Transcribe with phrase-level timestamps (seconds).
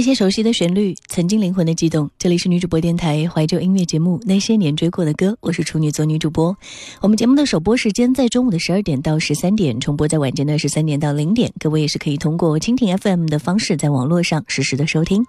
[0.00, 2.08] 那些熟悉的旋律，曾经灵魂的悸动。
[2.18, 6.56] 这里是女主播电台怀旧音乐节目《那些年追过的歌》，我是处女座女主播。
[7.02, 11.52] 我们节目的首播时间在中午的十二点到十三点，重播在晚间的十三点到零点。
[11.60, 15.22] 各位也是可以通过蜻蜓 FM 的方式在网络上实时的收听。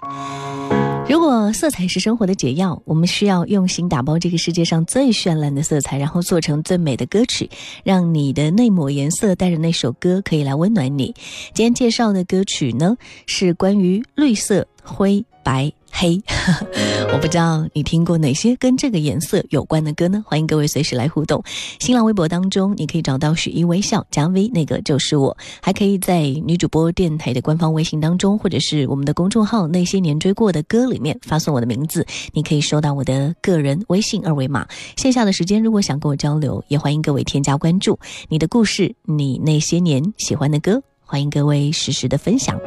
[1.09, 7.49] 如果色彩是生活的解药，我们需要用心打包这个世界上最绚烂的色彩，然后做成最美的歌曲，
[7.83, 11.13] 让你的那抹颜色带着那首歌可以来温暖你。
[11.53, 15.71] 今天介绍的歌曲呢，是关于绿色、灰、白。
[15.93, 16.19] 黑，
[17.11, 20.23] 我不知道你听过哪些跟这个颜色有关的歌呢？
[20.25, 21.43] 欢迎各位随时来互动。
[21.79, 25.37] 新浪微博当中，你可以找到许一微笑加 V，那个就是我。
[25.61, 34.65] 还可以在女主播电台的官方微信当中，或者是我们的公众号“那些年追过的歌”里面发送我的名字，你可以收到我的个人微信二维码。
[34.95, 37.99] 线下的时间，如果想跟我交流，也欢迎各位添加关注。
[38.29, 42.57] 你的故事，你那些年喜欢的歌，欢迎各位实时的分享。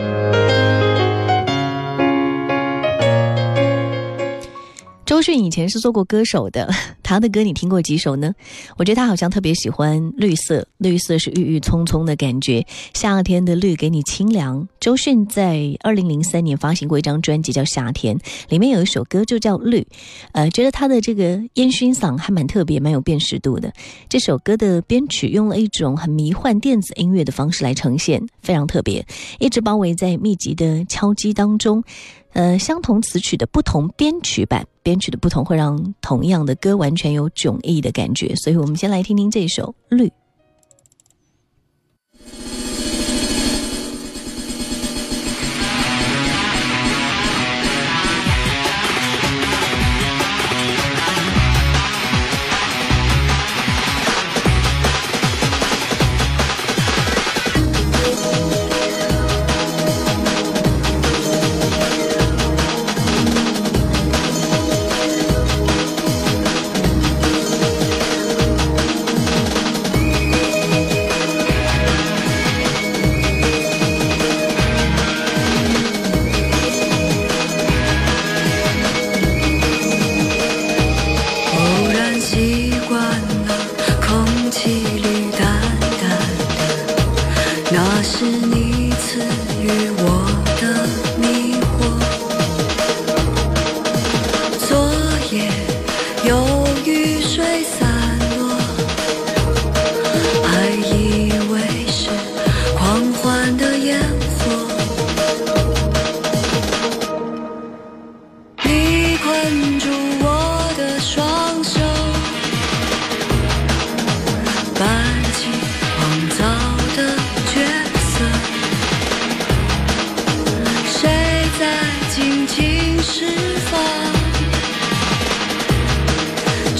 [5.15, 6.69] 周迅以前是做过歌手的，
[7.01, 8.35] 他的歌你听过几首呢？
[8.77, 14.67] 我觉得他好像特别喜欢绿色，绿色是郁郁葱葱的感觉，夏天的绿给你清凉。
[14.80, 19.83] 周迅在二零零三年发行过一张专辑叫《夏天》，里面有一首歌就叫《绿》，
[20.33, 23.73] 呃，觉得他的这个烟熏嗓还蛮特别，蛮有辨识度的。
[24.08, 29.07] 这首歌的编曲用了一种很迷幻电子音乐的方式来呈现，非常特别，
[29.39, 31.85] 一直包围在密集的敲击当中。
[32.34, 38.34] 呃，相同词曲的不同编曲版，编曲的不同会让同样的歌完全有迥异的感觉。
[38.36, 40.08] 所以，我们先来听听这首《绿》。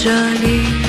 [0.05, 0.84] 这里。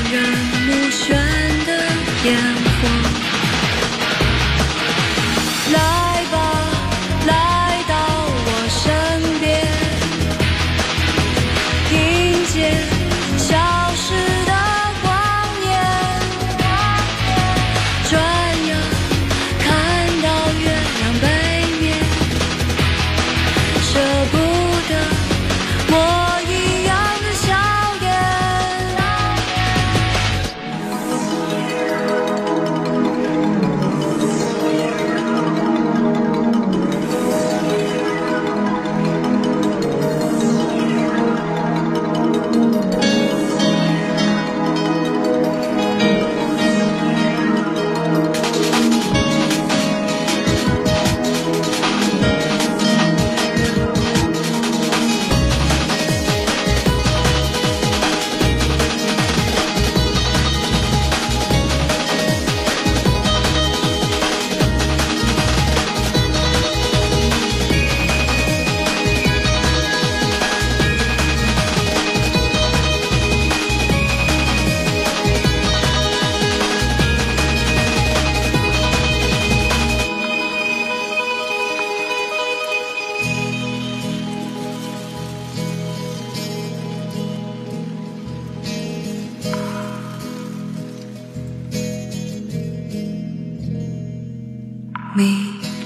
[95.17, 95.25] 迷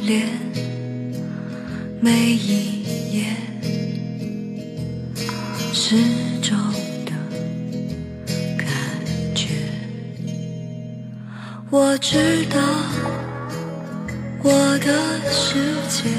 [0.03, 0.27] 恋
[2.01, 3.27] 每一夜
[5.73, 5.95] 失
[6.43, 6.59] 重
[7.05, 7.13] 的
[8.59, 8.67] 感
[9.33, 9.51] 觉。
[11.71, 12.59] 我知道
[14.43, 14.51] 我
[14.81, 16.11] 的世界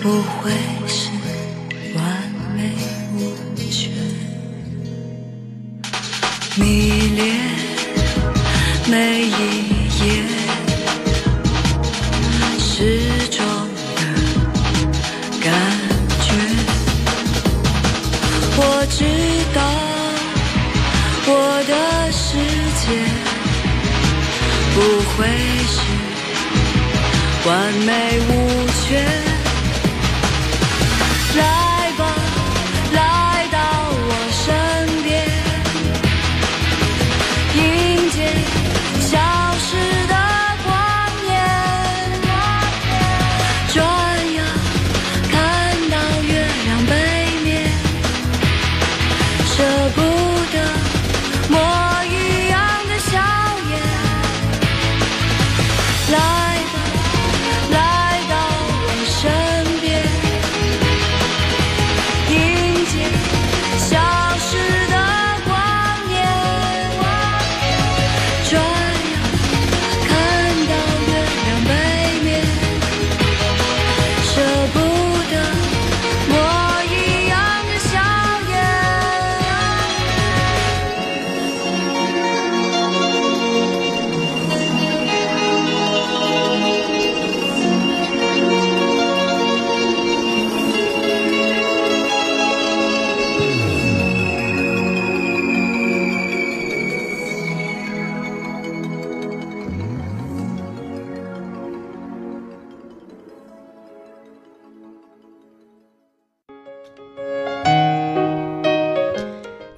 [0.00, 0.52] 不会
[27.52, 29.31] 完美无缺。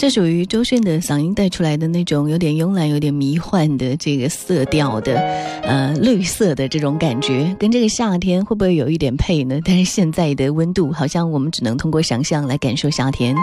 [0.04, 5.16] 这属于周迅的嗓音带出来的那种有点慵懒、有点迷幻的这个色调的，
[5.62, 9.58] 呃，绿色的这种感觉，跟这个夏天会不会有一点配呢？
[9.64, 13.34] 但是现在的温度，好像我们只能通过想象来感受夏天。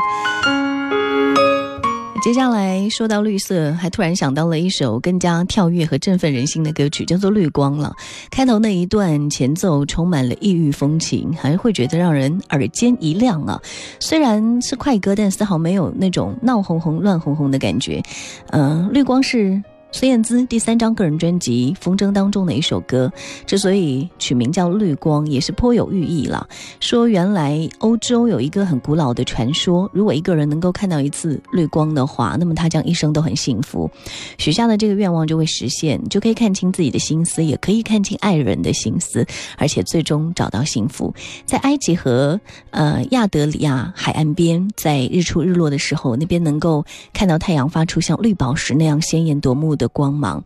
[2.21, 7.95] 接下来说到绿色，还突然想到了一首更加跳跃和振奋人心的歌曲，叫做《绿光》了。
[8.29, 13.59] 开头那一段前奏充满了异域风情，还会觉得让人耳尖一亮啊。
[13.99, 18.03] 虽然是快歌，但丝毫没有那种闹哄哄、乱哄哄的感觉。
[18.51, 19.63] 嗯、绿光是。
[19.91, 23.11] 孙燕姿第三张个人专辑《风筝》当中的一首歌，
[23.45, 26.47] 之所以取名叫《绿光》，也是颇有寓意了。
[26.79, 33.89] 说原来欧洲有一个很古老的传说，如果一个人能够看到一次绿光的话，那么他将一生都很幸福，
[34.37, 39.25] 许下的这个愿望就会实现，就可以看清自己的心思，也可以看清爱人的心思，
[39.57, 41.13] 而且最终找到幸福。
[41.45, 42.39] 在埃及和
[42.69, 50.41] 呃亚德里亚海岸边，在日出日落的时候，那边能够看到太阳发出像绿宝石那样鲜艳夺目的光芒，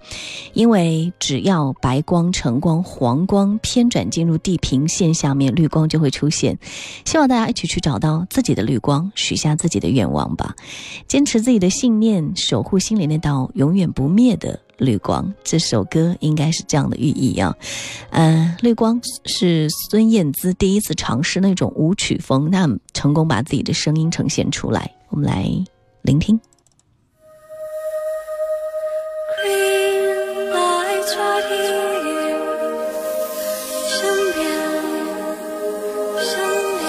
[0.53, 6.57] 因为只要白光、橙光、黄光偏转进入地平线下面，绿光就会出现。
[7.05, 10.55] 希望大家一起去找到自己的绿光，许下自己的愿望吧，
[11.07, 14.59] 坚持自己的信念，守护心里那道永远不灭的。
[14.77, 17.55] 绿光这首歌应该是这样的寓意啊，
[18.09, 25.49] 呃，绿光是孙燕姿第一次尝试那种舞曲风，那成功把自己的声音呈现出来，我们来
[26.01, 26.37] 聆听。
[29.45, 29.49] 你
[30.53, 30.57] 爱
[31.05, 31.13] 着
[31.45, 31.53] 你，
[33.93, 34.01] 身
[34.33, 34.41] 边，
[36.19, 36.33] 身
[36.79, 36.83] 边，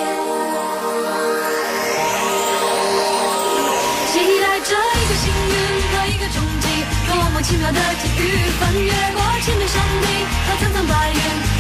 [4.09, 5.55] 期待着一个幸运
[5.93, 6.65] 和一个冲击，
[7.07, 8.25] 多么奇妙的际遇，
[8.59, 10.09] 翻越过千面山顶
[10.47, 11.15] 和层层白云，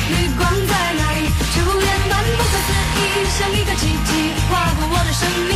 [0.08, 1.28] 绿光在哪里，
[1.62, 2.98] 如烟般不可思议，
[3.38, 5.55] 像一个奇迹，划过我的生命。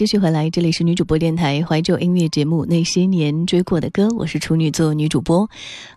[0.00, 5.46] 继续回来，这里是女主播电台怀旧音乐节目《那些年追过的歌》，我是处女座女主播。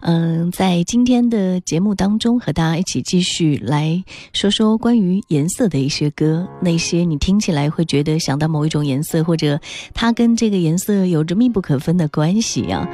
[0.02, 9.58] 嗯，在今天的节目当中，和大家一起继续来说说关于颜色的一些歌，那些你听起来会觉得想到某一种颜色，或者
[9.94, 12.86] 它跟这个颜色有着密不可分的关系啊。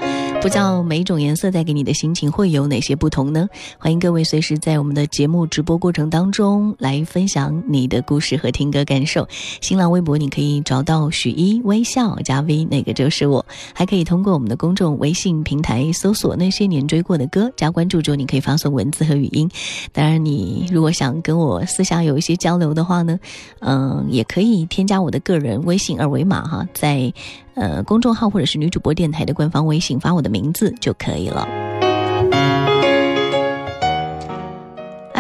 [0.42, 3.50] 不知道每一种颜色带给你的心情会有哪些不同呢？
[3.78, 9.28] 欢迎各位随时在我们的节目直播过程当中来分享你的故事和听歌感受。
[9.60, 13.46] 新浪微博你可以找到许一微笑加 V，那个就是我。
[13.76, 19.48] 还可以通过我们的公众微信平台搜索那些年追过的歌，加关注之后你可以发送文字和语音。
[19.94, 23.20] 当然，你如果想跟我私下有一些交流的话呢，
[23.60, 27.14] 嗯、也可以添加我的个人微信二维码哈，在
[27.54, 31.89] 呃公众号或者是女主播电台的官方微信发我的名字就可以了。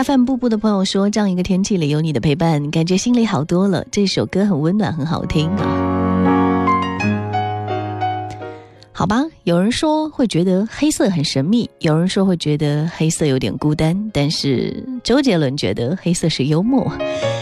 [0.04, 3.86] FM 步步的朋友说，这样一个天气里有你的陪伴，感觉心里好多了。
[3.92, 5.89] 这首歌很温暖，很好听啊。
[9.00, 16.86] 好吧，有人说会觉得黑色很神秘，有人说会觉得黑色有点孤单，但是周杰伦觉得黑色是幽默。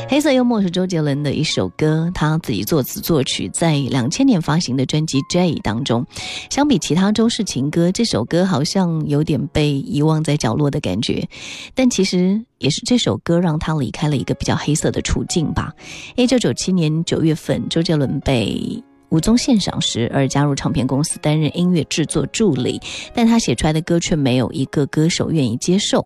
[0.08, 6.06] 黑色幽默是周杰伦的一首歌，他自己作词作曲，在两千年发行的专辑《J》当中。
[6.52, 11.28] 相比其他周氏情歌，这首歌好像有点被遗忘在角落的感觉，
[11.74, 15.74] 但其实也是这首歌让他离开了一个比较黑色的处境吧。
[16.16, 22.80] 一九九七年九月份，周杰伦被吴宗宪赏识而加入唱片公司担任音乐制作助理，
[23.14, 26.06] 但他写出来的歌却没有一个歌手愿意接受。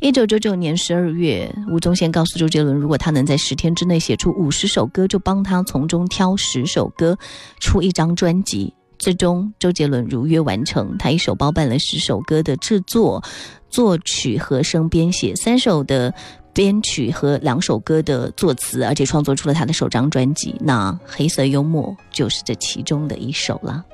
[0.00, 7.16] 一九九九年十二月，吴宗宪告诉周杰伦，如果他能在十天之内写出五十首歌，就帮他从中挑十首歌
[7.60, 8.74] 出一张专辑。
[8.98, 13.22] 最终，周杰伦如约完成，他一手包办了十首歌的制作、
[13.70, 16.12] 作曲、和声、编写，三首的
[16.52, 20.54] 编曲和两首歌的作词，而且创作出了他的首张专辑。
[20.60, 23.84] 那《黑色幽默》就是这其中的一首了。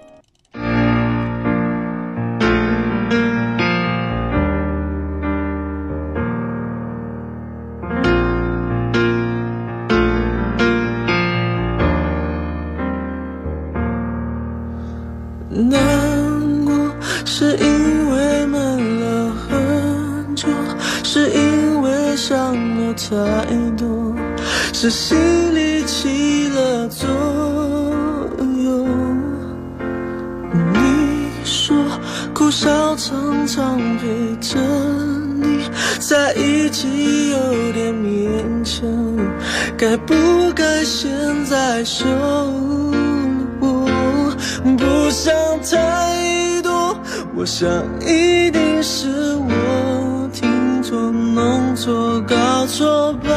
[44.75, 46.97] 不想太多，
[47.35, 47.69] 我想
[48.01, 53.31] 一定是我听错、弄错、搞错，拜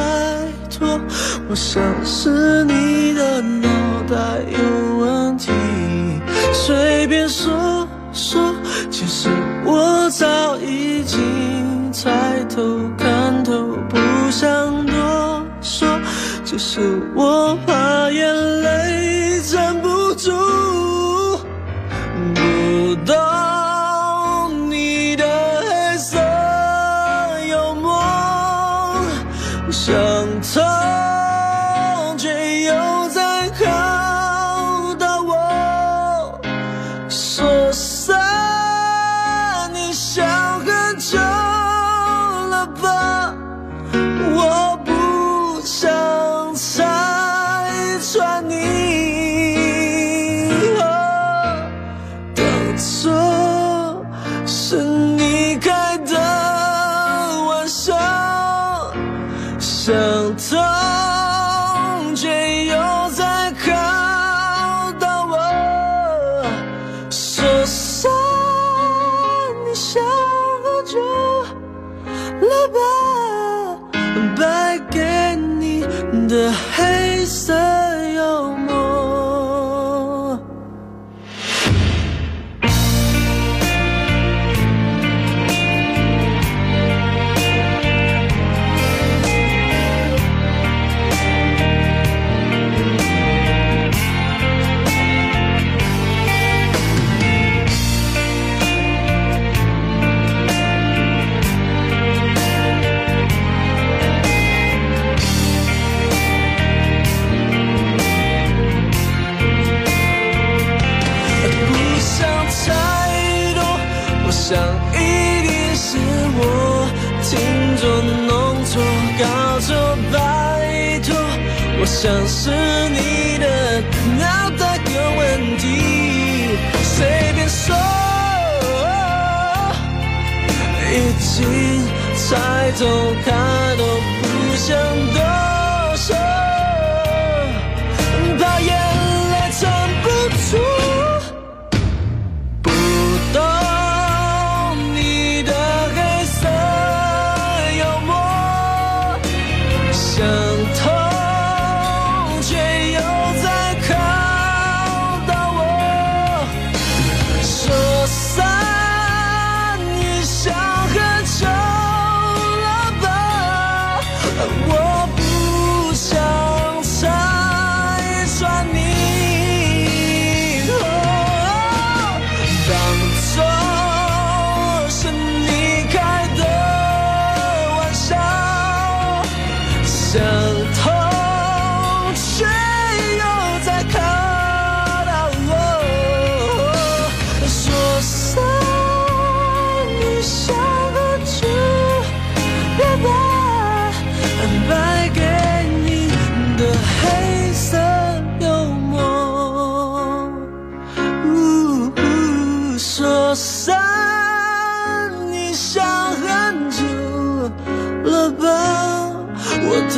[0.69, 0.97] 托，
[1.49, 3.67] 我想是你的脑
[4.09, 4.15] 袋
[4.47, 5.51] 有问题，
[6.53, 8.55] 随便说说，
[8.89, 9.27] 其实
[9.65, 12.09] 我早已经猜
[12.49, 12.61] 透
[12.97, 13.97] 看透，不
[14.31, 15.87] 想多说，
[16.45, 16.79] 只是
[17.13, 19.18] 我怕眼泪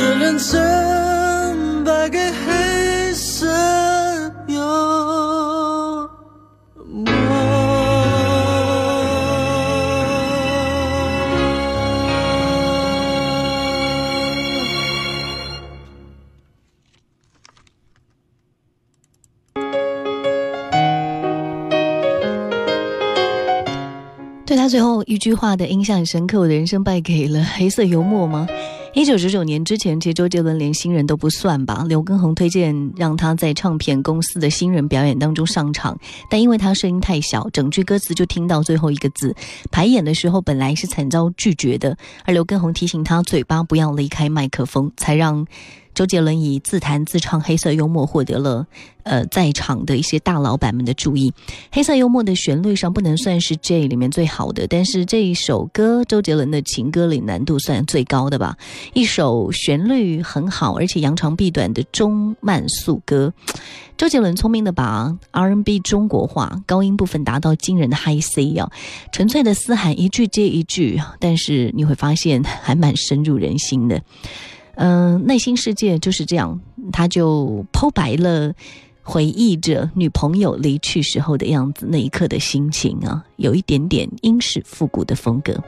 [0.02, 3.46] 我的认真败给黑色
[4.48, 4.58] 幽
[6.88, 7.12] 默。
[24.44, 28.48] 对他最后一句话的印象很深刻，我的人生败给了黑色幽默吗？
[28.94, 31.82] 一九九九年之前，其实周杰伦连新人都不算吧。
[31.88, 39.34] 刘畊宏推荐让他在唱片公司的新人表演当中上场，但因为他声音太小，整句歌词就听到最后一个字。
[39.70, 45.46] 排演的时候本来是惨遭拒绝的，而刘畊宏提醒他嘴巴不要离开麦克风，才让
[45.94, 48.66] 周杰伦以自弹自唱黑色幽默获得了
[49.02, 51.32] 呃在场的一些大老板们的注意。
[51.70, 58.56] 黑色幽默的旋律上不能算是 J 里面最好的，但是这一首歌周杰伦的情歌里难度算最高的吧。
[58.94, 63.32] 一首旋律很好，而且扬长避短的中慢速歌。
[63.98, 68.72] 周杰伦聪明的把 R&B 中国化，高音部分达到惊人的 High C 啊，
[69.12, 74.02] 纯粹的嘶喊一句接一句，但是你会发现还蛮深入人心的。
[74.76, 76.58] 嗯、内心世界就是这样，
[76.92, 78.52] 他就剖白了。
[79.04, 85.60] 回忆着女朋友离去时候的样子，那一刻的心情啊，有一点点英式复古的风格。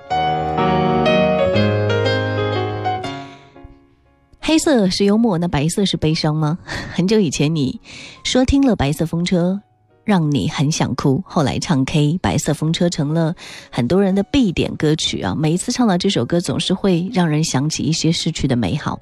[4.39, 6.57] 黑色是幽默，那白色是悲伤吗？
[6.95, 7.81] 很久以前你
[8.23, 9.61] 说听了《白色风车》，
[10.05, 13.35] 让你很想哭，后来唱 K，《白色风车》成了
[13.71, 15.35] 很多人的必点歌曲啊。
[15.35, 19.01] 每一次唱到这首歌，总是会让人想起一些逝去的美好。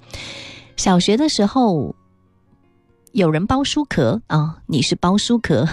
[0.76, 1.94] 小学的时候，
[3.12, 5.68] 有人包书壳啊，你是包书壳，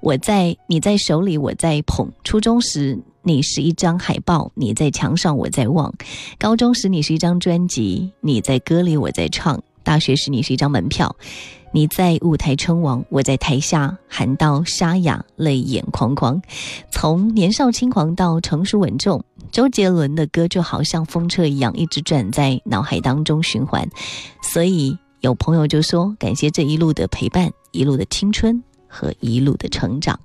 [0.00, 2.12] 我在你在手里，我在捧。
[2.22, 5.92] 初中时，你是一张海报，你在墙上，我在望。
[6.38, 9.60] 高中时，你是一张专辑，你在歌里，我在唱。
[9.86, 11.14] 大学时，你是一张门票，
[11.72, 16.42] 你在舞台称王，我在台下喊到沙哑，泪眼眶眶。
[16.90, 23.88] 从年少轻狂到成熟稳重，周杰伦的歌就好像风车一样，一直转在脑海当中循环。
[24.42, 30.18] 所以有朋友就说，感谢这一路的陪伴，一路的青春和一路的成长。